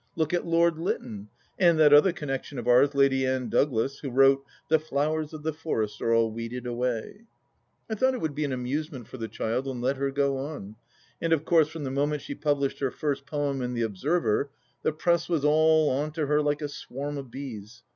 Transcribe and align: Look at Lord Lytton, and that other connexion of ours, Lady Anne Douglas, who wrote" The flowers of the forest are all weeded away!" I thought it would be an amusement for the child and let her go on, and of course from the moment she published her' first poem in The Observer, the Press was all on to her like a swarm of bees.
Look 0.15 0.33
at 0.33 0.47
Lord 0.47 0.79
Lytton, 0.79 1.29
and 1.59 1.77
that 1.77 1.93
other 1.93 2.11
connexion 2.11 2.57
of 2.57 2.67
ours, 2.67 2.95
Lady 2.95 3.23
Anne 3.23 3.49
Douglas, 3.49 3.99
who 3.99 4.09
wrote" 4.09 4.43
The 4.67 4.79
flowers 4.79 5.31
of 5.31 5.43
the 5.43 5.53
forest 5.53 6.01
are 6.01 6.11
all 6.11 6.31
weeded 6.31 6.65
away!" 6.65 7.25
I 7.87 7.93
thought 7.93 8.15
it 8.15 8.19
would 8.19 8.33
be 8.33 8.43
an 8.43 8.51
amusement 8.51 9.07
for 9.07 9.17
the 9.19 9.27
child 9.27 9.67
and 9.67 9.79
let 9.79 9.97
her 9.97 10.09
go 10.09 10.37
on, 10.37 10.75
and 11.21 11.31
of 11.33 11.45
course 11.45 11.67
from 11.67 11.83
the 11.83 11.91
moment 11.91 12.23
she 12.23 12.33
published 12.33 12.79
her' 12.79 12.89
first 12.99 13.27
poem 13.27 13.61
in 13.61 13.75
The 13.75 13.83
Observer, 13.83 14.49
the 14.81 14.91
Press 14.91 15.29
was 15.29 15.45
all 15.45 15.91
on 15.91 16.11
to 16.13 16.25
her 16.25 16.41
like 16.41 16.63
a 16.63 16.67
swarm 16.67 17.19
of 17.19 17.29
bees. 17.29 17.83